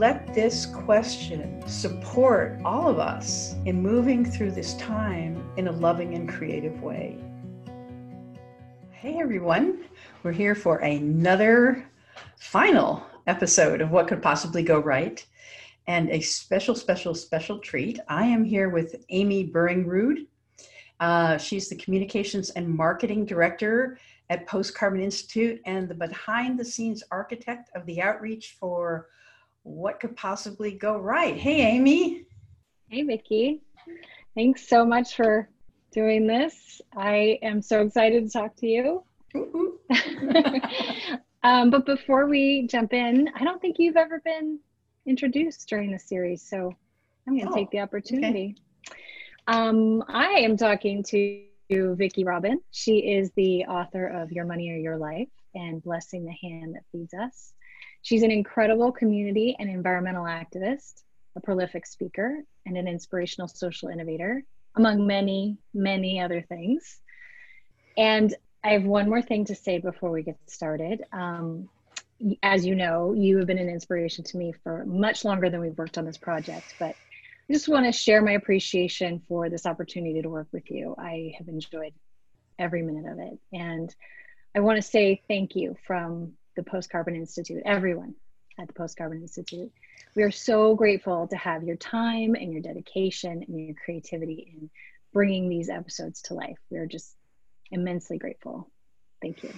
[0.00, 6.14] let this question support all of us in moving through this time in a loving
[6.14, 7.18] and creative way.
[8.92, 9.84] Hey everyone,
[10.22, 11.86] we're here for another
[12.38, 15.22] final episode of What Could Possibly Go Right
[15.86, 18.00] and a special, special, special treat.
[18.08, 20.26] I am here with Amy Burringrud.
[20.98, 23.98] Uh, she's the Communications and Marketing Director
[24.30, 29.08] at Post Carbon Institute and the behind the scenes architect of the outreach for
[29.62, 31.36] What Could Possibly Go Right.
[31.36, 32.26] Hey, Amy.
[32.88, 33.62] Hey, Vicki.
[34.34, 35.48] Thanks so much for
[35.92, 36.80] doing this.
[36.96, 39.04] I am so excited to talk to you.
[41.42, 44.58] um, but before we jump in, I don't think you've ever been
[45.06, 46.42] introduced during the series.
[46.42, 46.74] So
[47.26, 48.56] I'm going to oh, take the opportunity.
[48.88, 48.96] Okay.
[49.46, 52.60] Um, I am talking to Vicki Robin.
[52.70, 56.82] She is the author of Your Money or Your Life and Blessing the Hand That
[56.92, 57.52] Feeds Us.
[58.02, 61.02] She's an incredible community and environmental activist,
[61.36, 64.42] a prolific speaker, and an inspirational social innovator,
[64.76, 67.00] among many, many other things.
[67.96, 71.04] And I have one more thing to say before we get started.
[71.12, 71.68] Um,
[72.42, 75.78] as you know, you have been an inspiration to me for much longer than we've
[75.78, 76.94] worked on this project, but
[77.48, 80.94] I just want to share my appreciation for this opportunity to work with you.
[80.98, 81.92] I have enjoyed
[82.58, 83.38] every minute of it.
[83.52, 83.92] And
[84.54, 88.14] I want to say thank you from the Post Carbon Institute, everyone
[88.58, 89.72] at the Post Carbon Institute.
[90.14, 94.68] We are so grateful to have your time and your dedication and your creativity in
[95.14, 96.58] bringing these episodes to life.
[96.70, 97.16] We are just
[97.70, 98.70] immensely grateful.
[99.22, 99.54] Thank you.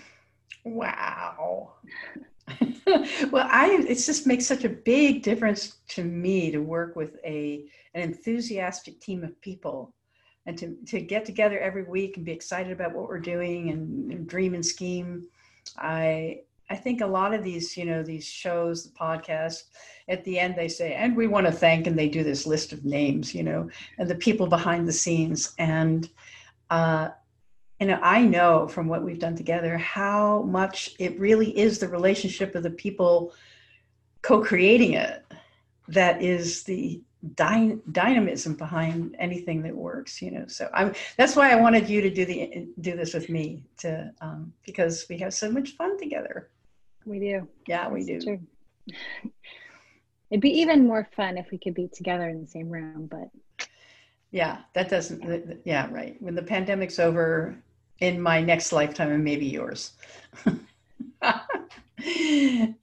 [0.64, 1.73] Wow.
[3.33, 7.67] well, I it just makes such a big difference to me to work with a
[7.95, 9.92] an enthusiastic team of people
[10.47, 14.12] and to, to get together every week and be excited about what we're doing and,
[14.12, 15.27] and dream and scheme.
[15.78, 16.41] I
[16.73, 19.65] I think a lot of these, you know, these shows, the podcast,
[20.09, 22.73] at the end they say, and we want to thank, and they do this list
[22.73, 25.55] of names, you know, and the people behind the scenes.
[25.58, 26.08] And
[26.70, 27.11] uh,
[27.83, 31.89] you know i know from what we've done together how much it really is the
[31.89, 33.35] relationship of the people
[34.23, 35.25] co-creating it
[35.89, 37.02] that is the
[37.35, 42.01] dy- dynamism behind anything that works you know so i'm that's why i wanted you
[42.01, 45.98] to do the do this with me to um, because we have so much fun
[45.98, 46.51] together
[47.07, 48.40] we do yeah we do true.
[50.30, 53.29] it'd be even more fun if we could be together in the same room but
[54.30, 57.57] yeah that doesn't yeah right when the pandemic's over
[58.02, 59.92] in my next lifetime and maybe yours.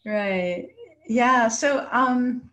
[0.06, 0.70] right.
[1.08, 1.50] Yeah.
[1.50, 2.50] So, um,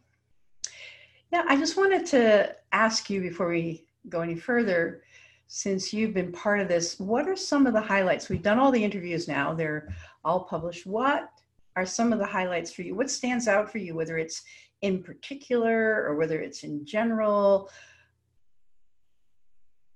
[1.32, 5.04] yeah, I just wanted to ask you before we go any further,
[5.46, 8.28] since you've been part of this, what are some of the highlights?
[8.28, 9.94] We've done all the interviews now, they're
[10.24, 10.86] all published.
[10.86, 11.30] What
[11.76, 12.94] are some of the highlights for you?
[12.94, 14.42] What stands out for you, whether it's
[14.82, 17.70] in particular or whether it's in general?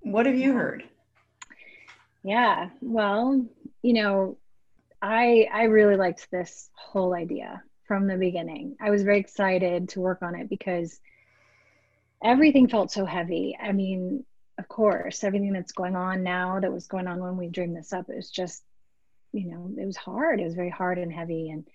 [0.01, 0.85] What have you heard?
[2.23, 2.69] Yeah.
[2.81, 3.47] Well,
[3.83, 4.37] you know,
[5.01, 8.77] I I really liked this whole idea from the beginning.
[8.81, 11.01] I was very excited to work on it because
[12.23, 13.57] everything felt so heavy.
[13.61, 14.25] I mean,
[14.59, 17.95] of course, everything that's going on now that was going on when we dreamed this
[17.95, 18.63] up, it was just,
[19.33, 20.41] you know, it was hard.
[20.41, 21.51] It was very hard and heavy.
[21.51, 21.67] And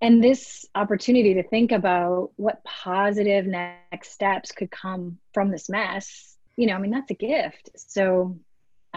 [0.00, 6.36] and this opportunity to think about what positive next steps could come from this mess,
[6.56, 7.70] you know, I mean, that's a gift.
[7.76, 8.38] So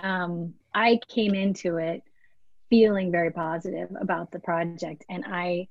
[0.02, 2.02] um, I came into it
[2.72, 5.68] feeling very positive about the project, and I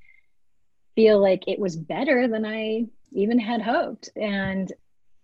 [0.94, 4.10] feel like it was better than I even had hoped.
[4.14, 4.72] And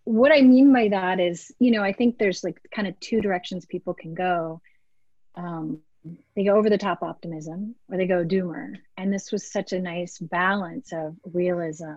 [0.02, 3.20] what I mean by that is, you know, I think there's like kind of two
[3.20, 4.60] directions people can go.
[5.36, 5.80] Um,
[6.34, 8.76] they go over the top optimism or they go doomer.
[8.96, 11.96] And this was such a nice balance of realism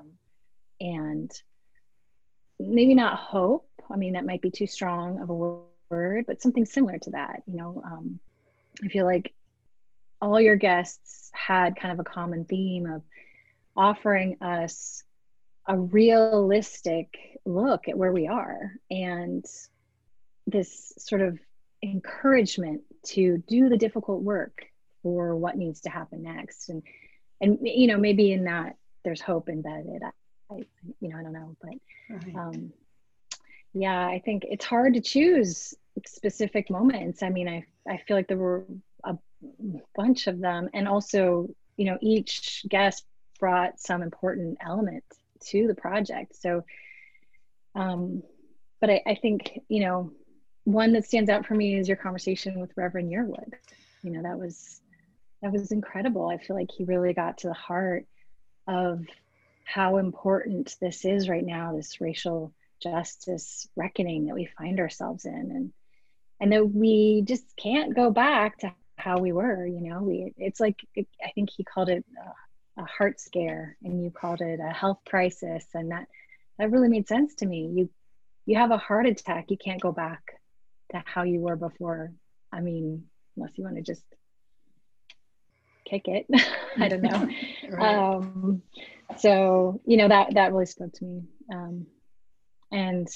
[0.79, 1.31] and
[2.59, 3.69] maybe not hope.
[3.91, 7.43] I mean, that might be too strong of a word but something similar to that.
[7.45, 8.19] You know, um,
[8.83, 9.33] I feel like
[10.21, 13.03] all your guests had kind of a common theme of
[13.75, 15.03] offering us
[15.67, 19.45] a realistic look at where we are and
[20.45, 21.39] this sort of
[21.83, 24.65] encouragement to do the difficult work
[25.01, 26.81] for what needs to happen next and
[27.41, 30.65] and you know maybe in that there's hope embedded i, I
[31.01, 31.73] you know i don't know but
[32.09, 32.35] right.
[32.35, 32.71] um
[33.73, 35.75] yeah i think it's hard to choose
[36.05, 37.23] specific moments.
[37.23, 38.65] I mean, I I feel like there were
[39.03, 39.17] a
[39.95, 43.05] bunch of them, and also, you know, each guest
[43.39, 45.03] brought some important element
[45.47, 46.35] to the project.
[46.35, 46.63] So,
[47.75, 48.23] um,
[48.79, 50.11] but I, I think you know,
[50.65, 53.53] one that stands out for me is your conversation with Reverend Yearwood.
[54.01, 54.81] You know, that was
[55.41, 56.29] that was incredible.
[56.29, 58.05] I feel like he really got to the heart
[58.67, 59.05] of
[59.65, 65.33] how important this is right now, this racial justice reckoning that we find ourselves in.
[65.33, 65.73] And
[66.39, 70.59] and that we just can't go back to how we were, you know, we it's
[70.59, 72.05] like it, I think he called it
[72.77, 76.07] a, a heart scare and you called it a health crisis and that
[76.57, 77.69] that really made sense to me.
[77.73, 77.89] You
[78.45, 80.39] you have a heart attack, you can't go back
[80.93, 82.11] to how you were before.
[82.51, 83.03] I mean,
[83.35, 84.03] unless you want to just
[85.85, 86.25] kick it.
[86.77, 87.27] I don't know.
[87.69, 87.95] right.
[87.95, 88.61] um,
[89.17, 91.23] so you know that that really spoke to me.
[91.51, 91.87] Um,
[92.71, 93.07] and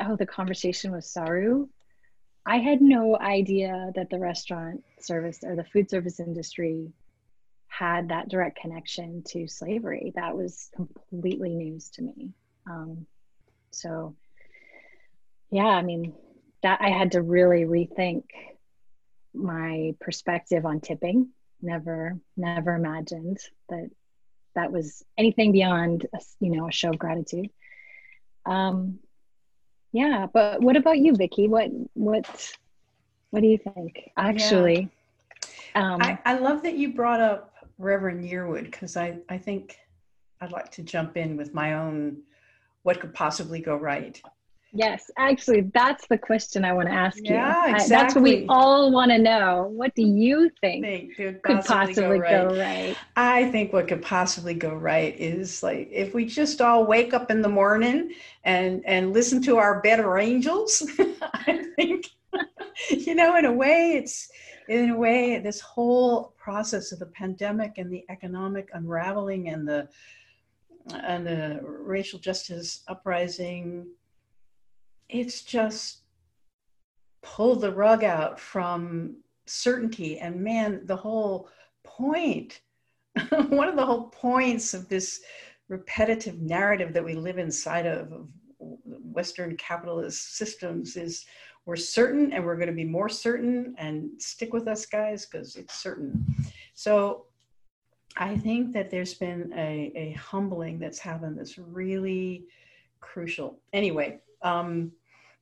[0.00, 1.68] oh, the conversation with Saru.
[2.48, 6.92] I had no idea that the restaurant service or the food service industry
[7.66, 10.12] had that direct connection to slavery.
[10.14, 12.30] That was completely news to me.
[12.70, 13.06] Um,
[13.72, 14.14] so,
[15.50, 16.14] yeah, I mean,
[16.62, 18.24] that I had to really rethink
[19.34, 21.28] my perspective on tipping.
[21.62, 23.38] Never, never imagined
[23.68, 23.90] that
[24.54, 27.50] that was anything beyond, a, you know, a show of gratitude.
[28.44, 28.98] Um,
[29.92, 31.48] yeah, but what about you, Vicki?
[31.48, 32.52] What, what,
[33.30, 34.10] what do you think?
[34.16, 34.90] Actually,
[35.74, 35.94] yeah.
[35.94, 39.78] um, I, I love that you brought up Reverend Yearwood because I, I think
[40.40, 42.22] I'd like to jump in with my own
[42.82, 44.20] what could possibly go right.
[44.72, 47.34] Yes, actually, that's the question I want to ask you.
[47.34, 47.88] Yeah, exactly.
[47.88, 49.70] that's what we all want to know.
[49.72, 52.48] What do you think, think could possibly, possibly go, right.
[52.48, 52.96] go, right.
[53.16, 57.30] I think what could possibly go right is like if we just all wake up
[57.30, 58.12] in the morning
[58.44, 60.82] and and listen to our better angels.
[61.22, 62.06] I think,
[62.90, 64.28] you know, in a way, it's
[64.68, 69.88] in a way this whole process of the pandemic and the economic unraveling and the
[70.94, 73.86] and the racial justice uprising
[75.08, 76.00] it's just
[77.22, 79.16] pulled the rug out from
[79.46, 80.18] certainty.
[80.18, 81.48] And man the whole
[81.84, 82.60] point
[83.48, 85.22] one of the whole points of this
[85.68, 88.28] repetitive narrative that we live inside of, of
[88.60, 91.24] western capitalist systems is
[91.64, 95.56] we're certain and we're going to be more certain and stick with us guys because
[95.56, 96.24] it's certain.
[96.74, 97.26] So
[98.18, 102.44] i think that there's been a, a humbling that's happened that's really
[103.00, 103.58] crucial.
[103.72, 104.92] Anyway um,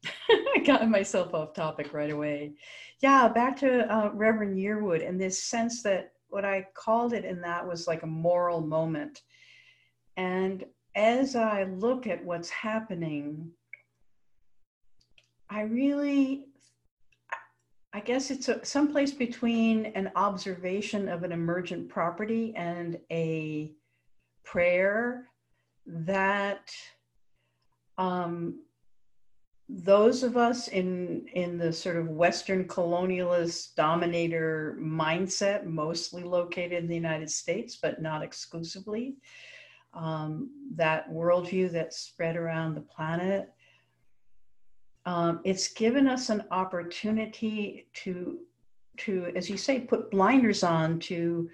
[0.31, 2.55] I got myself off topic right away.
[3.00, 7.41] Yeah, back to uh, Reverend Yearwood and this sense that what I called it in
[7.43, 9.23] that was like a moral moment.
[10.17, 10.64] And
[10.96, 13.50] as I look at what's happening,
[15.50, 16.46] I really,
[17.93, 23.73] I guess it's a, someplace between an observation of an emergent property and a
[24.44, 25.29] prayer
[25.87, 26.73] that
[27.99, 28.63] um,
[29.69, 36.87] those of us in in the sort of western colonialist dominator mindset mostly located in
[36.87, 39.16] the united states but not exclusively
[39.94, 43.55] um, that worldview that's spread around the planet
[45.06, 48.40] um, it's given us an opportunity to
[48.99, 51.49] to as you say put blinders on to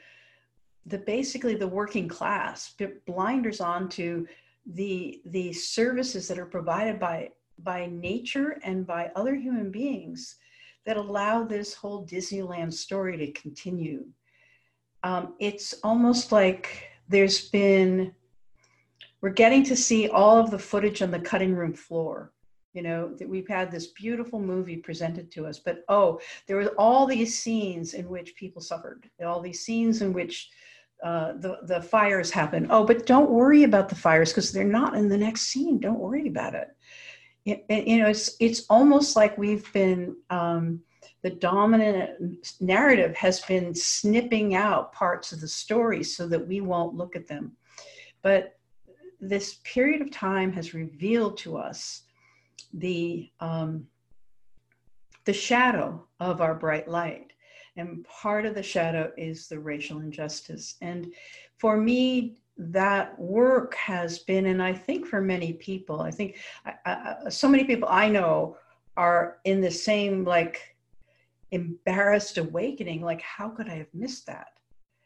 [0.86, 4.26] the basically the working class put blinders on to
[4.66, 7.28] the the services that are provided by
[7.62, 10.36] by nature and by other human beings
[10.86, 14.06] that allow this whole Disneyland story to continue.
[15.02, 18.14] Um, it's almost like there's been,
[19.20, 22.32] we're getting to see all of the footage on the cutting room floor.
[22.72, 26.72] You know, that we've had this beautiful movie presented to us, but oh, there were
[26.78, 30.48] all these scenes in which people suffered, all these scenes in which
[31.02, 32.68] uh, the, the fires happen.
[32.70, 35.80] Oh, but don't worry about the fires because they're not in the next scene.
[35.80, 36.68] Don't worry about it
[37.44, 37.56] you
[37.98, 40.80] know, it's it's almost like we've been um,
[41.22, 42.10] the dominant
[42.60, 47.26] narrative has been snipping out parts of the story so that we won't look at
[47.26, 47.52] them.
[48.22, 48.58] But
[49.20, 52.02] this period of time has revealed to us
[52.72, 53.86] the um,
[55.24, 57.32] the shadow of our bright light.
[57.76, 60.76] And part of the shadow is the racial injustice.
[60.80, 61.12] And
[61.58, 66.36] for me, that work has been, and I think for many people, I think
[67.30, 68.58] so many people I know
[68.98, 70.76] are in the same like
[71.52, 74.58] embarrassed awakening like, how could I have missed that?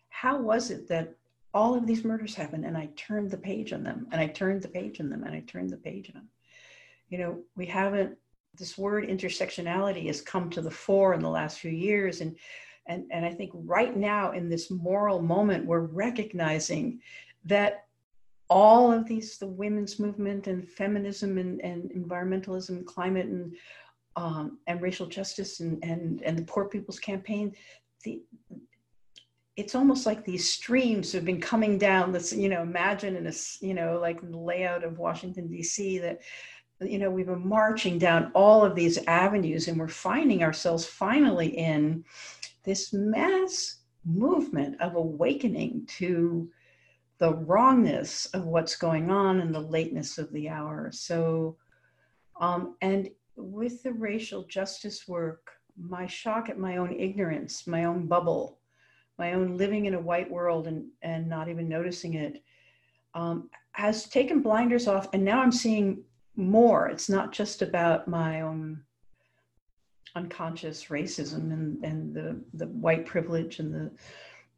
[0.08, 1.14] How was it that
[1.52, 4.62] all of these murders happened and I turned the page on them and I turned
[4.62, 6.28] the page on them and I turned the page on them?
[7.08, 8.16] You know, we haven't,
[8.58, 12.20] this word intersectionality has come to the fore in the last few years.
[12.20, 12.37] And
[12.87, 17.00] and, and I think right now in this moral moment, we're recognizing
[17.45, 17.87] that
[18.51, 23.55] all of these, the women's movement and feminism and, and environmentalism, climate and
[24.17, 27.53] um, and racial justice and, and, and the Poor People's Campaign,
[28.05, 28.23] the,
[29.57, 32.13] it's almost like these streams have been coming down.
[32.13, 36.21] Let's, you know, imagine in a, you know, like the layout of Washington, D.C., that,
[36.81, 41.57] you know, we've been marching down all of these avenues and we're finding ourselves finally
[41.57, 42.05] in
[42.65, 46.51] this mass movement of awakening to
[47.18, 50.90] the wrongness of what's going on and the lateness of the hour.
[50.92, 51.56] So,
[52.40, 58.06] um, and with the racial justice work, my shock at my own ignorance, my own
[58.06, 58.59] bubble,
[59.18, 62.42] my own living in a white world and, and not even noticing it,
[63.14, 65.09] um, has taken blinders off.
[65.12, 66.02] And now I'm seeing
[66.37, 66.88] more.
[66.88, 68.83] It's not just about my own
[70.16, 73.90] unconscious racism and, and the, the white privilege and the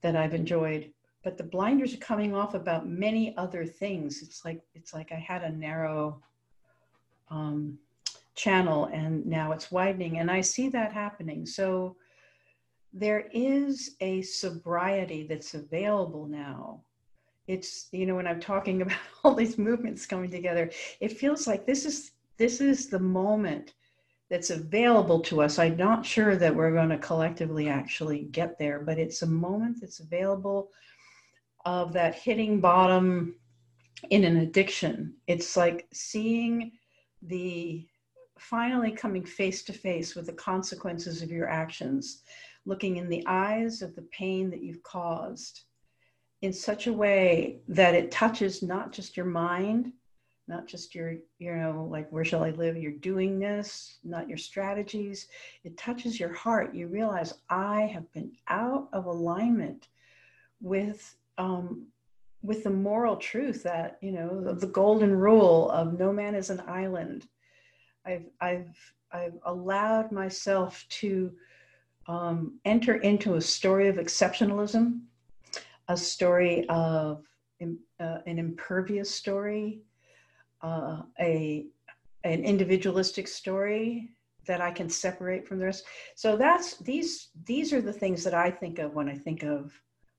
[0.03, 0.93] that I've enjoyed.
[1.27, 4.23] But the blinders are coming off about many other things.
[4.23, 6.23] It's like it's like I had a narrow
[7.31, 7.81] um,
[8.37, 11.45] channel and now it's widening, and I see that happening.
[11.45, 11.97] So
[12.93, 16.85] there is a sobriety that's available now.
[17.49, 21.67] It's you know when I'm talking about all these movements coming together, it feels like
[21.67, 23.75] this is this is the moment
[24.31, 25.59] that's available to us.
[25.59, 29.79] I'm not sure that we're going to collectively actually get there, but it's a moment
[29.81, 30.71] that's available
[31.67, 33.35] of that hitting bottom
[34.11, 35.15] in an addiction.
[35.27, 36.73] It's like seeing
[37.23, 37.87] the
[38.39, 42.23] finally coming face to face with the consequences of your actions,
[42.67, 45.63] looking in the eyes of the pain that you've caused
[46.43, 49.93] in such a way that it touches not just your mind,
[50.47, 52.77] not just your, you know, like, where shall I live?
[52.77, 55.27] You're doing this, not your strategies.
[55.65, 56.75] It touches your heart.
[56.75, 59.89] You realize I have been out of alignment
[60.61, 61.87] with, um,
[62.43, 66.51] with the moral truth that, you know, the, the golden rule of no man is
[66.51, 67.27] an island.
[68.05, 71.33] I've, I've, I've allowed myself to
[72.07, 75.01] um, enter into a story of exceptionalism,
[75.89, 77.25] a story of
[78.01, 79.81] uh, an impervious story,
[80.63, 81.67] uh, a
[82.25, 84.11] an individualistic story
[84.47, 85.85] that I can separate from the rest.
[86.15, 89.73] So that's these these are the things that I think of when I think of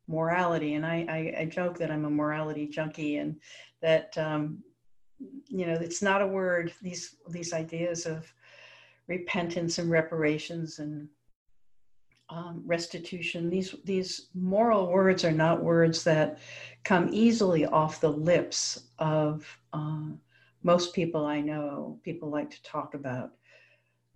[0.08, 0.76] morality.
[0.76, 3.36] And I, I, I joke that I'm a morality junkie and
[3.82, 4.64] that um,
[5.48, 6.74] you know it's not a word.
[6.82, 8.32] These these ideas of
[9.08, 11.08] repentance and reparations and
[12.30, 13.50] um, restitution.
[13.50, 16.40] These these moral words are not words that
[16.84, 20.10] come easily off the lips of uh,
[20.64, 23.32] most people I know, people like to talk about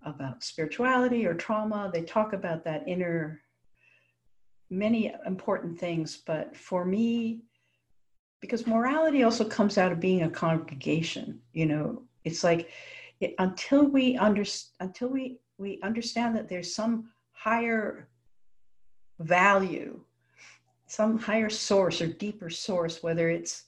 [0.04, 1.90] about spirituality or trauma.
[1.94, 3.42] They talk about that inner
[4.72, 7.42] many important things, but for me,
[8.40, 12.70] because morality also comes out of being a congregation, you know, it's like
[13.20, 14.44] it, until we under,
[14.80, 18.08] until we we understand that there's some higher
[19.20, 20.00] value,
[20.88, 23.66] some higher source or deeper source, whether it's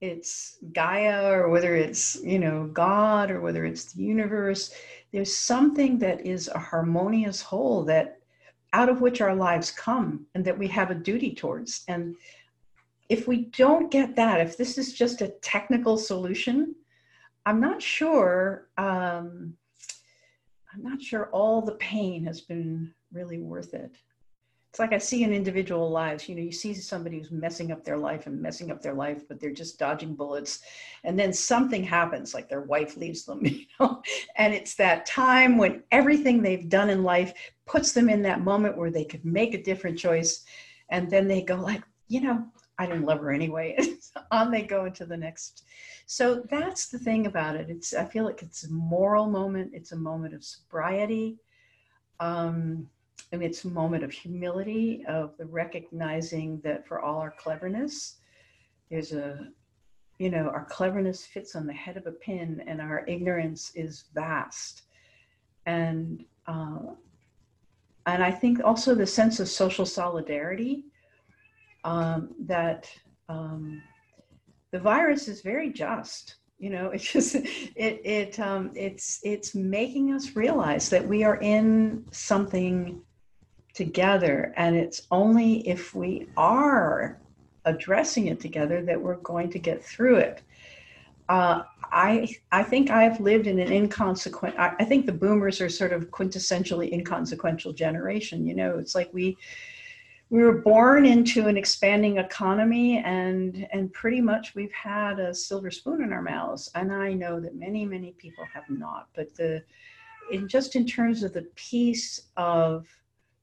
[0.00, 4.74] it's Gaia or whether it's, you know, God or whether it's the universe,
[5.12, 8.18] there's something that is a harmonious whole that
[8.74, 11.84] out of which our lives come and that we have a duty towards.
[11.86, 12.16] And
[13.08, 16.74] if we don't get that, if this is just a technical solution,
[17.46, 18.66] I'm not sure.
[18.76, 19.56] Um,
[20.72, 23.94] I'm not sure all the pain has been really worth it
[24.74, 27.84] it's like I see in individual lives, you know, you see somebody who's messing up
[27.84, 30.62] their life and messing up their life, but they're just dodging bullets.
[31.04, 34.02] And then something happens, like their wife leaves them, you know,
[34.34, 37.34] and it's that time when everything they've done in life
[37.66, 40.44] puts them in that moment where they could make a different choice.
[40.88, 42.44] And then they go like, you know,
[42.76, 43.78] I didn't love her anyway.
[44.32, 45.62] On they go into the next.
[46.06, 47.70] So that's the thing about it.
[47.70, 49.70] It's I feel like it's a moral moment.
[49.72, 51.38] It's a moment of sobriety.
[52.18, 52.88] Um,
[53.32, 58.16] I mean, it's a moment of humility, of the recognizing that for all our cleverness,
[58.90, 59.48] there's a,
[60.18, 64.04] you know, our cleverness fits on the head of a pin and our ignorance is
[64.14, 64.82] vast.
[65.66, 66.92] And, uh,
[68.06, 70.84] and I think also the sense of social solidarity
[71.82, 72.88] um, that
[73.28, 73.82] um,
[74.70, 80.12] the virus is very just you know it's just it it um it's it's making
[80.12, 83.02] us realize that we are in something
[83.74, 84.54] together.
[84.56, 87.18] And it's only if we are
[87.66, 90.42] addressing it together that we're going to get through it.
[91.28, 94.58] Uh, I I think I've lived in an inconsequent.
[94.58, 98.46] I, I, think the boomers are sort of quintessentially inconsequential generation.
[98.46, 99.38] You know, it's like we
[100.30, 105.70] we were born into an expanding economy, and and pretty much we've had a silver
[105.70, 106.70] spoon in our mouths.
[106.74, 109.08] And I know that many many people have not.
[109.14, 109.62] But the
[110.32, 112.86] in just in terms of the piece of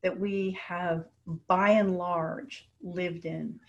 [0.02, 1.06] that we have
[1.48, 3.60] by and large lived in.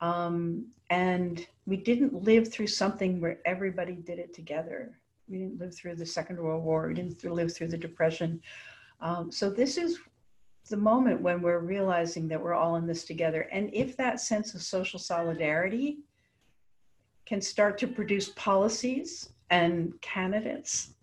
[0.00, 4.98] Um, and we didn't live through something where everybody did it together.
[5.28, 6.88] We didn't live through the Second World War.
[6.88, 8.42] We didn't live through the Depression.
[9.00, 9.98] Um, so this is
[10.70, 13.48] the moment when we're realizing that we're all in this together.
[13.52, 15.98] And if that sense of social solidarity
[17.26, 20.94] can start to produce policies and candidates,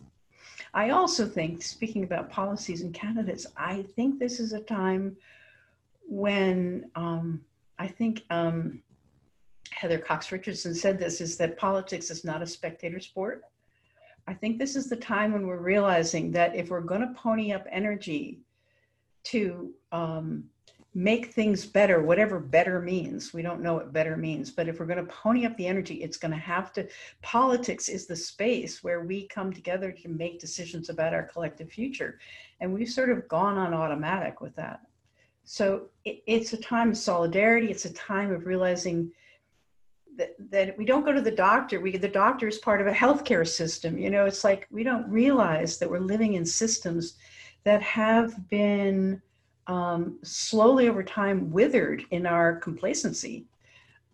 [0.74, 5.18] I also think, speaking about policies and candidates, I think this is a time
[6.08, 7.42] when um,
[7.80, 8.82] I think um,
[9.72, 13.44] Heather Cox Richardson said this is that politics is not a spectator sport.
[14.28, 17.52] I think this is the time when we're realizing that if we're going to pony
[17.52, 18.42] up energy
[19.26, 20.46] to um,
[20.96, 24.86] make things better, whatever better means, we don't know what better means, but if we're
[24.86, 26.88] going to pony up the energy, it's going to have to.
[27.22, 32.20] Politics is the space where we come together to make decisions about our collective future.
[32.60, 34.82] And we've sort of gone on automatic with that.
[35.44, 39.12] So it, it's a time of solidarity, it's a time of realizing
[40.18, 42.92] that, that we don't go to the doctor we the doctor is part of a
[42.92, 47.16] healthcare system you know it's like we don't realize that we're living in systems
[47.70, 49.22] that have been
[49.68, 53.46] um, slowly over time withered in our complacency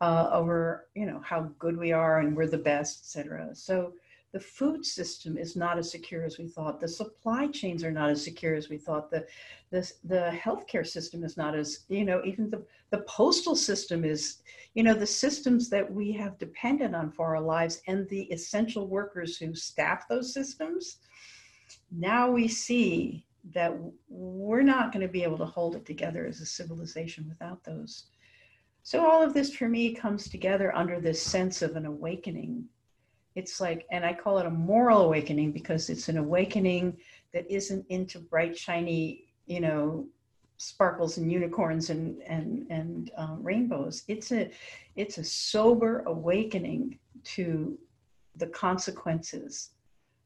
[0.02, 3.94] uh, over you know how good we are and we're the best etc so
[4.34, 6.82] the food system is not as secure as we thought.
[6.82, 9.10] The supply chains are not as secure as we thought.
[9.10, 9.26] The
[9.72, 14.40] the, the healthcare system is not as you know even the, the postal system is
[14.74, 18.88] you know the systems that we have depended on for our lives and the essential
[18.88, 20.98] workers who staff those systems.
[21.90, 23.74] Now we see that
[24.10, 28.06] we're not going to be able to hold it together as a civilization without those.
[28.84, 32.66] So all of this for me comes together under this sense of an awakening.
[33.36, 36.98] It's like and i call it a moral awakening because it's an awakening
[37.34, 40.08] that isn't into bright shiny you know
[40.58, 44.04] sparkles and unicorns and and and um, rainbows.
[44.08, 44.50] It's a
[44.96, 46.98] it's a sober awakening
[47.36, 47.78] to
[48.36, 49.72] the consequences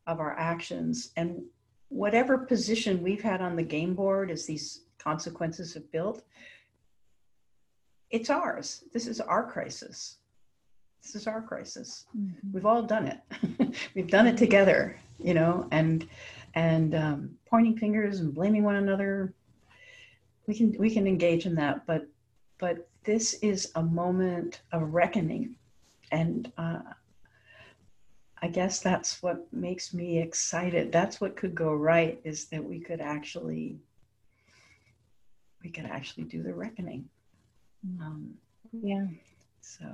[0.08, 1.42] of our actions and
[1.90, 6.24] whatever position we've had on the game board as these consequences have built
[8.12, 8.84] it's ours.
[8.92, 10.18] This is our crisis.
[11.04, 12.08] This is our crisis.
[12.18, 12.54] Mm-hmm.
[12.54, 13.76] we've all done it.
[13.96, 16.08] We've done it together you know and
[16.56, 19.34] and um, pointing fingers and blaming one another.
[20.48, 22.08] We can we can engage in that but
[22.58, 25.56] but this is a moment of reckoning.
[26.12, 26.80] And uh,
[28.42, 30.92] i guess that's what makes me excited.
[30.92, 33.78] That's what could go right is that we could actually
[35.64, 37.10] we could actually do the reckoning.
[38.00, 38.34] Um,
[38.72, 39.08] yeah.
[39.62, 39.86] so.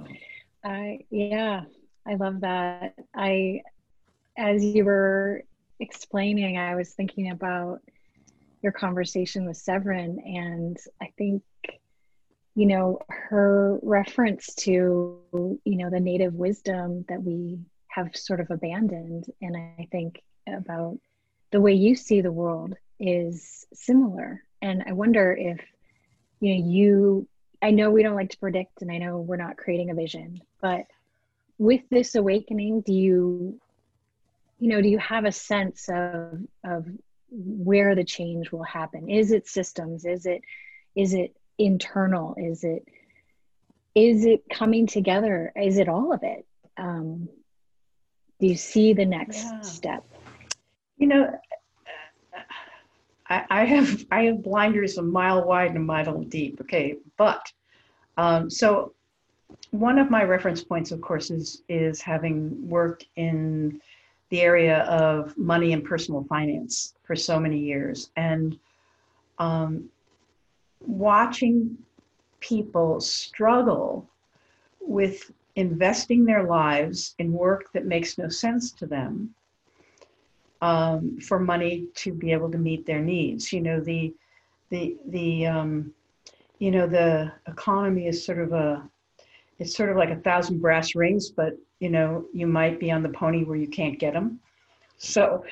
[0.64, 1.64] I yeah
[2.08, 2.96] i love that.
[3.16, 3.62] I
[4.38, 5.44] as you were
[5.80, 7.80] explaining i was thinking about
[8.66, 11.44] your conversation with Severn, and I think
[12.56, 15.20] you know her reference to
[15.64, 17.60] you know the native wisdom that we
[17.96, 20.98] have sort of abandoned, and I think about
[21.52, 24.44] the way you see the world is similar.
[24.62, 25.62] And I wonder if
[26.42, 27.28] you know you.
[27.62, 30.42] I know we don't like to predict, and I know we're not creating a vision,
[30.62, 30.86] but
[31.58, 33.60] with this awakening, do you
[34.60, 36.86] you know do you have a sense of of
[37.30, 39.10] where the change will happen?
[39.10, 40.06] Is it systems?
[40.06, 40.42] Is it
[40.96, 42.36] is it internal?
[42.38, 42.86] Is it
[43.96, 45.54] is it coming together?
[45.56, 46.46] Is it all of it?
[46.76, 47.30] Um,
[48.40, 49.62] do you see the next yeah.
[49.62, 50.06] step?
[50.98, 51.40] You know
[53.28, 56.96] I, I, have i have blinders a mile wide and a mile deep okay?
[57.18, 57.52] But
[58.18, 58.94] um, so
[59.72, 63.82] one of my reference points of course is is having worked in
[64.30, 68.10] the area of money and personal finance for so many years.
[68.16, 68.58] And
[69.38, 69.90] um,
[70.82, 71.78] watching
[72.40, 74.10] people struggle
[74.80, 79.34] with investing their lives in work that makes no sense to them
[80.62, 83.52] um, for money to be able to meet their needs.
[83.54, 84.14] You know, the
[84.70, 85.94] the the um,
[86.60, 88.90] you know the economy is sort of a
[89.60, 93.04] it's sort of like a thousand brass rings, but you know you might be on
[93.04, 94.40] the pony where you can't get them.
[94.98, 95.46] So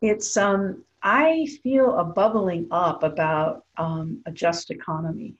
[0.00, 5.34] it's um, I feel a bubbling up about um, a just economy,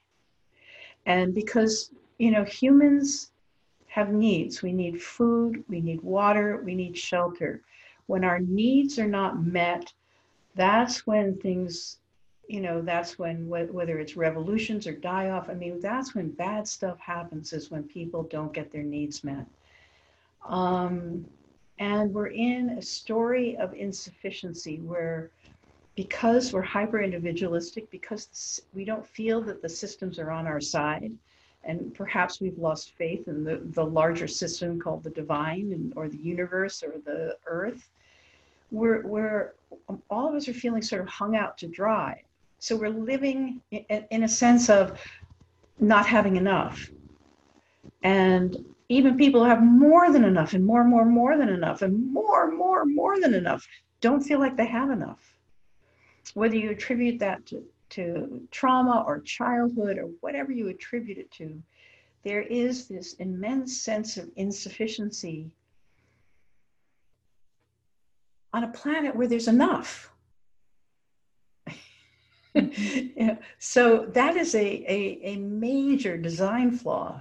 [1.06, 3.30] and because you know humans
[3.94, 7.60] have needs, we need food, we need water, we need shelter.
[8.06, 9.92] When our needs are not met,
[10.56, 11.98] that's when things
[12.46, 16.68] you know that's when whether it's revolutions or die off i mean that's when bad
[16.68, 19.46] stuff happens is when people don't get their needs met
[20.46, 21.24] um,
[21.78, 25.30] and we're in a story of insufficiency where
[25.96, 31.12] because we're hyper individualistic, because we don't feel that the systems are on our side,
[31.66, 36.08] and perhaps we've lost faith in the, the larger system called the divine and, or
[36.08, 37.88] the universe or the earth,
[38.70, 39.52] we're, we're
[39.88, 42.22] um, all of us are feeling sort of hung out to dry.
[42.58, 45.00] So we're living in, in a sense of
[45.78, 46.90] not having enough.
[48.02, 48.56] And
[48.88, 52.12] even people who have more than enough and more, and more, more than enough and
[52.12, 53.66] more, more, more than enough
[54.00, 55.34] don't feel like they have enough.
[56.34, 61.62] Whether you attribute that to, to trauma or childhood or whatever you attribute it to,
[62.22, 65.50] there is this immense sense of insufficiency
[68.52, 70.10] on a planet where there's enough.
[72.54, 73.36] yeah.
[73.58, 77.20] So that is a, a, a major design flaw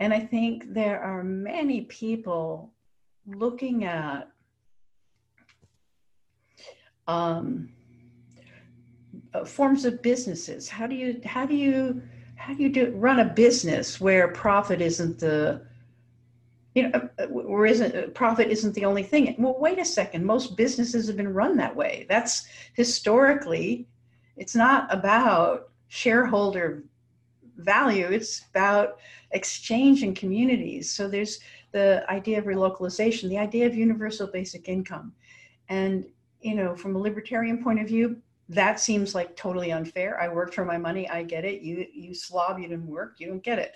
[0.00, 2.72] and I think there are many people
[3.26, 4.30] looking at
[7.06, 7.68] um,
[9.44, 10.68] forms of businesses.
[10.68, 12.02] How do you how do you
[12.36, 15.62] how do you do run a business where profit isn't the
[16.74, 20.24] you know uh, where isn't uh, profit isn't the only thing well wait a second
[20.24, 23.88] most businesses have been run that way that's historically
[24.36, 26.84] it's not about shareholder
[27.56, 29.00] value it's about
[29.32, 30.90] exchange and communities.
[30.90, 31.40] So there's
[31.72, 35.12] the idea of relocalization, the idea of universal basic income.
[35.68, 36.06] And,
[36.40, 40.20] you know, from a libertarian point of view, that seems like totally unfair.
[40.20, 41.62] I worked for my money, I get it.
[41.62, 43.74] You you slob, you didn't work, you don't get it.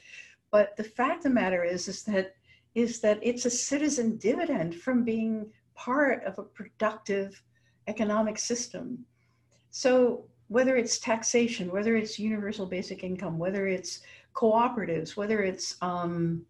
[0.51, 2.35] But the fact of the matter is is that
[2.75, 7.41] is that it's a citizen dividend from being part of a productive
[7.87, 9.05] economic system.
[9.71, 14.01] So whether it's taxation, whether it's universal basic income, whether it's
[14.35, 16.45] cooperatives, whether it's um,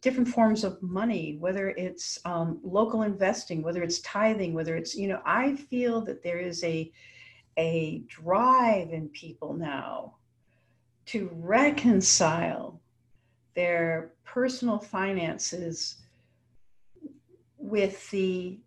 [0.00, 5.08] different forms of money, whether it's um, local investing, whether it's tithing, whether it's, you
[5.08, 6.90] know, I feel that there is a,
[7.56, 10.14] a drive in people now
[11.06, 12.80] to reconcile
[13.54, 15.96] their personal finances
[17.58, 18.58] with the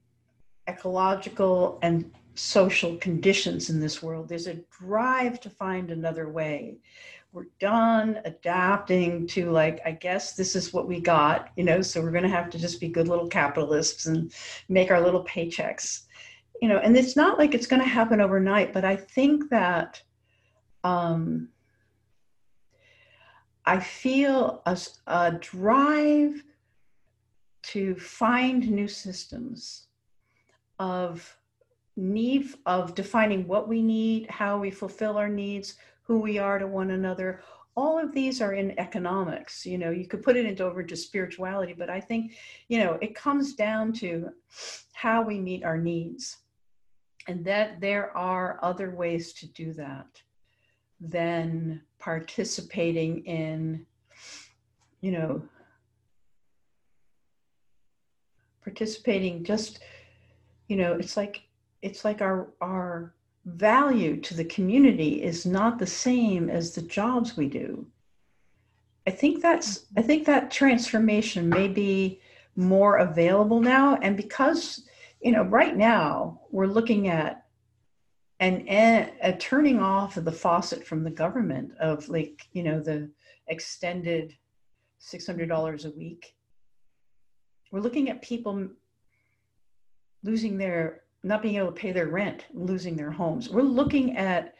[0.67, 4.27] ecological and social conditions in this world.
[4.27, 6.77] There's a drive to find another way
[7.33, 12.01] we're done adapting to like i guess this is what we got you know so
[12.01, 14.31] we're going to have to just be good little capitalists and
[14.69, 16.03] make our little paychecks
[16.63, 20.01] you know and it's not like it's going to happen overnight but i think that
[20.85, 21.49] um
[23.65, 26.41] i feel a, a drive
[27.63, 29.87] to find new systems
[30.79, 31.37] of
[31.97, 36.67] need of defining what we need how we fulfill our needs who we are to
[36.67, 37.41] one another.
[37.77, 40.95] All of these are in economics you know you could put it into over to
[40.95, 42.33] spirituality but i think
[42.67, 44.29] you know it comes down to
[44.93, 46.42] how we meet our needs
[47.27, 50.07] and that there are other ways to do that
[50.99, 53.85] than participating in
[55.01, 55.41] you know
[58.63, 59.79] participating just
[60.67, 61.43] you know it's like
[61.81, 63.13] it's like our our
[63.45, 67.85] value to the community is not the same as the jobs we do.
[69.05, 72.21] I think that's I think that transformation may be
[72.55, 74.87] more available now and because
[75.23, 77.45] you know right now we're looking at
[78.39, 78.67] an,
[79.21, 83.09] a turning off of the faucet from the government of like you know the
[83.47, 84.35] extended
[85.01, 86.35] $600 a week
[87.71, 88.69] we're looking at people
[90.23, 93.49] losing their not being able to pay their rent, losing their homes.
[93.49, 94.55] We're looking at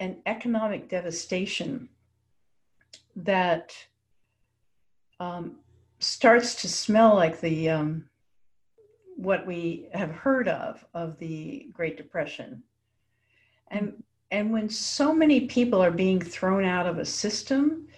[0.00, 1.88] an economic devastation
[3.14, 3.72] that
[5.20, 5.56] um,
[6.00, 8.09] starts to smell like the um,
[9.22, 12.62] what we have heard of of the Great Depression,
[13.68, 17.88] and and when so many people are being thrown out of a system,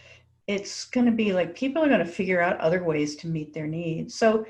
[0.47, 3.55] it's going to be like people are going to figure out other ways to meet
[3.55, 4.15] their needs.
[4.15, 4.47] So.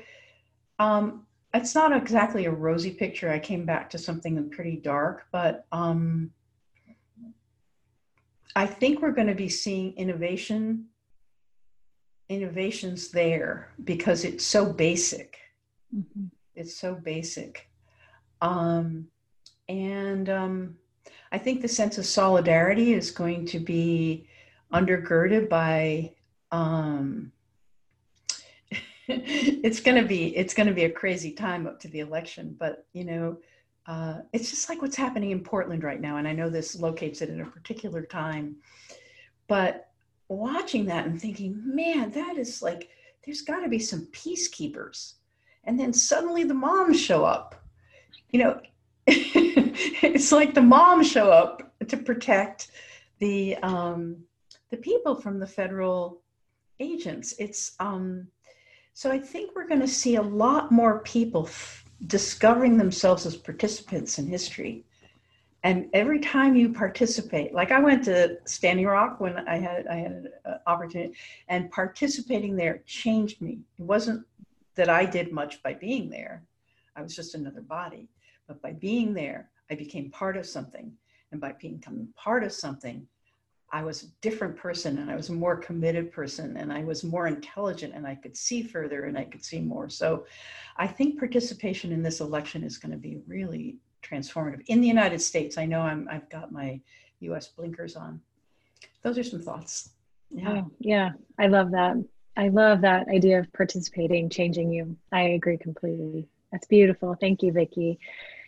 [0.79, 3.29] Um, it's not exactly a rosy picture.
[3.29, 6.31] I came back to something pretty dark, but um,
[8.55, 10.85] I think we're going to be seeing innovation,
[12.29, 15.37] innovations there because it's so basic.
[15.95, 16.25] Mm-hmm.
[16.55, 17.69] It's so basic.
[18.41, 19.07] Um,
[19.69, 20.77] and um,
[21.31, 24.27] I think the sense of solidarity is going to be
[24.71, 26.13] undergirded by
[26.51, 27.31] um,
[29.07, 32.55] it's going to be it's going to be a crazy time up to the election
[32.57, 33.37] but you know
[33.85, 37.21] uh, it's just like what's happening in portland right now and i know this locates
[37.21, 38.55] it in a particular time
[39.47, 39.89] but
[40.29, 42.89] watching that and thinking man that is like
[43.25, 45.15] there's got to be some peacekeepers
[45.65, 47.63] and then suddenly the moms show up
[48.31, 48.59] you know
[49.07, 52.71] it's like the moms show up to protect
[53.19, 54.17] the um,
[54.69, 56.21] the people from the federal
[56.79, 57.35] agents.
[57.37, 58.27] It's um,
[58.93, 63.35] so I think we're going to see a lot more people f- discovering themselves as
[63.35, 64.85] participants in history.
[65.63, 69.95] And every time you participate, like I went to Standing Rock when I had I
[69.95, 71.13] had an opportunity,
[71.47, 73.59] and participating there changed me.
[73.79, 74.25] It wasn't
[74.75, 76.43] that I did much by being there;
[76.95, 78.09] I was just another body.
[78.47, 80.91] But by being there, I became part of something,
[81.31, 83.07] and by becoming part of something,
[83.73, 87.03] I was a different person and I was a more committed person and I was
[87.03, 89.89] more intelligent and I could see further and I could see more.
[89.89, 90.27] So
[90.77, 94.61] I think participation in this election is going to be really transformative.
[94.67, 96.79] In the United States, I know I'm, I've got my
[97.21, 98.21] US blinkers on.
[99.01, 99.89] Those are some thoughts.
[100.29, 100.61] Yeah.
[100.61, 101.09] Oh, yeah,
[101.39, 101.95] I love that.
[102.35, 104.95] I love that idea of participating, changing you.
[105.11, 106.27] I agree completely.
[106.51, 107.15] That's beautiful.
[107.19, 107.99] Thank you, Vicki.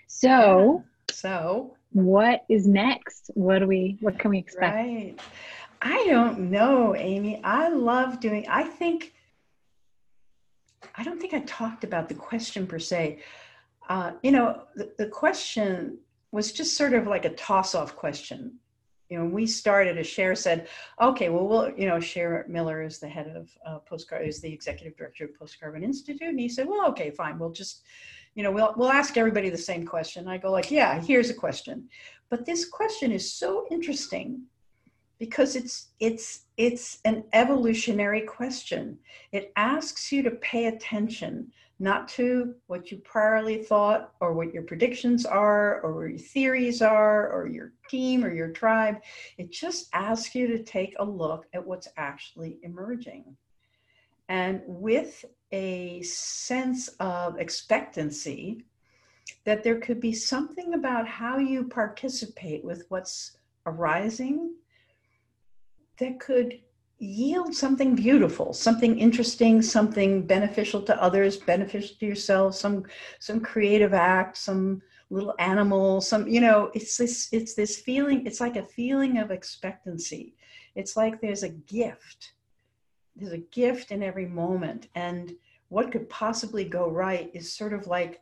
[0.07, 3.31] So, so what is next?
[3.33, 4.75] What do we what can we expect?
[4.75, 5.15] Right.
[5.81, 7.41] I don't know, Amy.
[7.43, 9.13] I love doing I think
[10.95, 13.19] I don't think I talked about the question per se.
[13.87, 15.99] Uh, you know, the, the question
[16.31, 18.59] was just sort of like a toss-off question.
[19.15, 20.67] You know, when we started, as Asher said,
[21.01, 24.51] okay, well, we'll, you know, Asher Miller is the head of uh, Postcard, is the
[24.51, 26.27] executive director of Post Carbon Institute.
[26.27, 27.39] And he said, well, okay, fine.
[27.39, 27.83] We'll just,
[28.33, 30.27] you know, we'll, we'll ask everybody the same question.
[30.27, 31.87] I go like, yeah, here's a question.
[32.29, 34.41] But this question is so interesting
[35.17, 38.97] because it's, it's, it's an evolutionary question.
[39.31, 44.63] It asks you to pay attention, not to what you priorly thought or what your
[44.63, 49.01] predictions are or your theories are or your team or your tribe.
[49.37, 53.35] It just asks you to take a look at what's actually emerging.
[54.29, 58.65] And with a sense of expectancy
[59.43, 64.55] that there could be something about how you participate with what's arising
[65.97, 66.59] that could
[67.05, 72.83] yield something beautiful something interesting something beneficial to others beneficial to yourself some
[73.19, 78.41] some creative act some little animal some you know it's this it's this feeling it's
[78.41, 80.35] like a feeling of expectancy.
[80.75, 82.33] It's like there's a gift.
[83.15, 84.89] There's a gift in every moment.
[84.95, 85.33] And
[85.69, 88.21] what could possibly go right is sort of like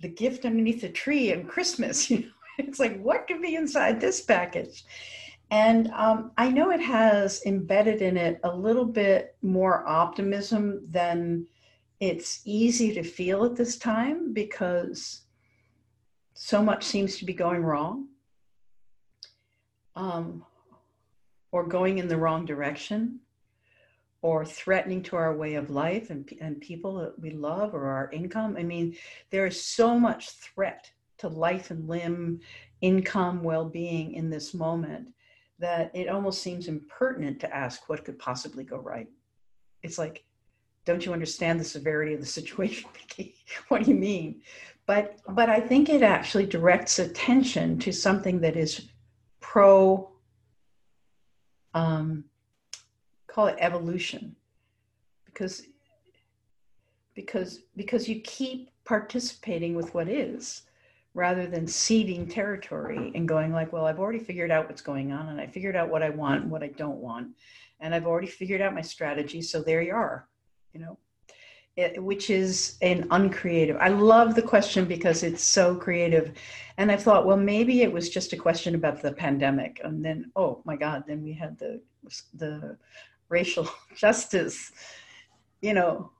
[0.00, 2.30] the gift underneath the tree and christmas you know?
[2.58, 4.84] It's like what could be inside this package
[5.50, 11.46] and um, i know it has embedded in it a little bit more optimism than
[12.00, 15.22] it's easy to feel at this time because
[16.34, 18.08] so much seems to be going wrong
[19.94, 20.44] um,
[21.52, 23.18] or going in the wrong direction
[24.20, 28.10] or threatening to our way of life and, and people that we love or our
[28.10, 28.56] income.
[28.58, 28.96] I mean,
[29.30, 32.40] there is so much threat to life and limb,
[32.80, 35.08] income, well being in this moment
[35.58, 39.08] that it almost seems impertinent to ask what could possibly go right.
[39.82, 40.24] It's like,
[40.84, 42.88] don't you understand the severity of the situation?
[43.68, 44.42] what do you mean?
[44.86, 48.88] But but I think it actually directs attention to something that is
[49.40, 50.10] pro
[51.74, 52.24] um,
[53.26, 54.34] call it evolution
[55.26, 55.62] because
[57.14, 60.62] because because you keep participating with what is
[61.16, 65.28] rather than ceding territory and going like well i've already figured out what's going on
[65.28, 67.28] and i figured out what i want and what i don't want
[67.80, 70.28] and i've already figured out my strategy so there you are
[70.72, 70.98] you know
[71.76, 76.32] it, which is an uncreative i love the question because it's so creative
[76.78, 80.30] and i thought well maybe it was just a question about the pandemic and then
[80.36, 81.80] oh my god then we had the
[82.34, 82.76] the
[83.28, 84.72] racial justice,
[85.60, 86.10] you know,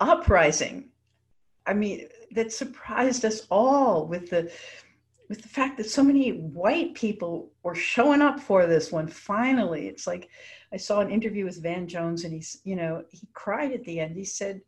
[0.00, 0.90] uprising.
[1.66, 4.50] I mean, that surprised us all with the
[5.28, 9.88] with the fact that so many white people were showing up for this one finally.
[9.88, 10.28] It's like
[10.72, 14.00] i saw an interview with van jones and he's you know he cried at the
[14.00, 14.16] end.
[14.16, 14.60] He said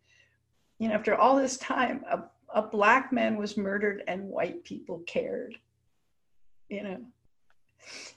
[0.79, 2.23] you know after all this time a,
[2.55, 5.57] a black man was murdered and white people cared.
[6.69, 6.99] You know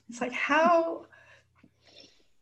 [0.09, 1.05] it's like how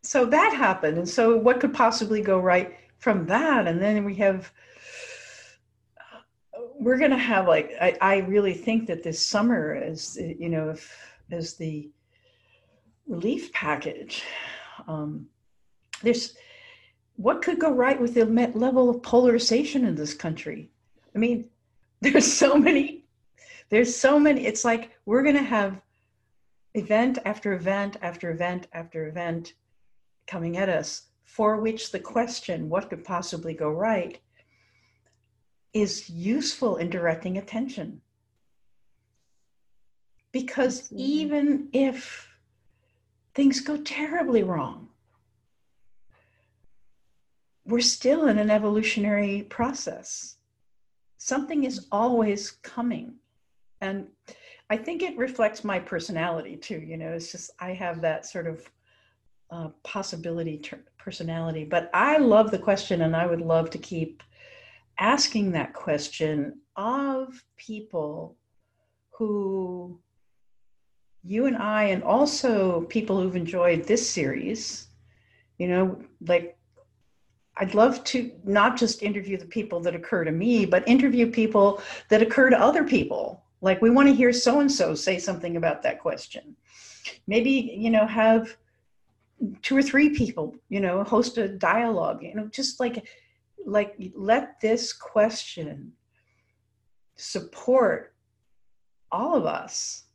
[0.03, 0.97] so that happened.
[0.97, 3.67] And so what could possibly go right from that?
[3.67, 4.51] And then we have
[6.81, 10.71] we're going to have like I, I really think that this summer as you know
[10.71, 10.97] if
[11.31, 11.89] as the
[13.07, 14.23] relief package.
[14.87, 15.27] Um,
[16.01, 16.35] there's
[17.17, 20.71] what could go right with the level of polarization in this country?
[21.15, 21.45] I mean
[22.01, 23.05] there's so many
[23.69, 25.79] there's so many it's like we're going to have
[26.73, 29.53] event after event after event after event
[30.25, 34.19] coming at us for which the question, what could possibly go right,
[35.73, 38.01] is useful in directing attention.
[40.31, 40.99] because mm-hmm.
[40.99, 42.29] even if
[43.33, 44.87] things go terribly wrong,
[47.65, 50.37] we're still in an evolutionary process.
[51.17, 53.13] Something is always coming.
[53.81, 54.07] And
[54.69, 56.79] I think it reflects my personality too.
[56.79, 58.69] You know, it's just I have that sort of
[59.51, 61.65] uh, possibility ter- personality.
[61.65, 64.23] But I love the question, and I would love to keep
[64.97, 68.37] asking that question of people
[69.11, 69.99] who
[71.23, 74.87] you and I, and also people who've enjoyed this series,
[75.57, 76.57] you know, like
[77.57, 81.81] I'd love to not just interview the people that occur to me, but interview people
[82.09, 83.43] that occur to other people.
[83.61, 86.55] Like we want to hear so and so say something about that question.
[87.27, 88.57] Maybe, you know, have
[89.61, 93.07] two or three people, you know, host a dialogue, you know, just like
[93.65, 95.93] like let this question
[97.15, 98.13] support
[99.11, 100.05] all of us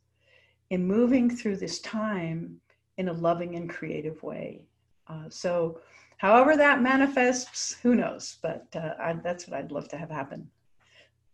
[0.69, 2.59] in moving through this time
[2.97, 4.65] in a loving and creative way.
[5.07, 5.79] Uh, so
[6.17, 8.37] however that manifests, who knows?
[8.41, 10.49] But uh, I, that's what I'd love to have happen.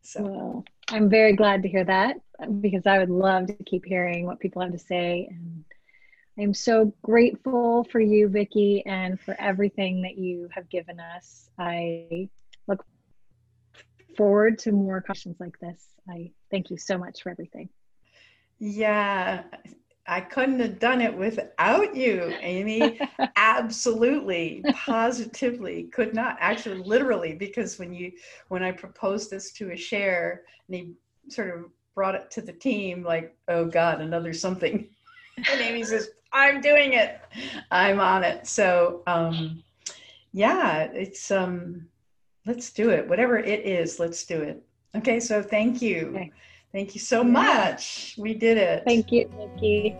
[0.01, 2.17] So well, I'm very glad to hear that
[2.61, 5.27] because I would love to keep hearing what people have to say.
[5.29, 5.63] And
[6.39, 11.49] I'm so grateful for you, Vicki, and for everything that you have given us.
[11.59, 12.29] I
[12.67, 12.83] look
[14.17, 15.85] forward to more questions like this.
[16.09, 17.69] I thank you so much for everything.
[18.57, 19.43] Yeah,
[20.07, 22.99] I couldn't have done it without you, Amy.
[23.35, 26.37] Absolutely, positively could not.
[26.39, 28.11] Actually, literally, because when you
[28.49, 30.93] when I proposed this to Asher and he
[31.29, 31.65] sort of
[31.95, 34.89] brought it to the team, like, oh God, another something.
[35.51, 37.19] And Amy says, I'm doing it.
[37.71, 38.47] I'm on it.
[38.47, 39.63] So um
[40.33, 41.87] yeah, it's um
[42.45, 43.07] let's do it.
[43.07, 44.63] Whatever it is, let's do it.
[44.95, 46.09] Okay, so thank you.
[46.09, 46.31] Okay.
[46.71, 48.15] Thank you so much.
[48.17, 48.83] We did it.
[48.83, 49.95] Thank you, Nikki.